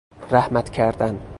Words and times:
رحمت 0.31 0.69
کردن 0.69 1.21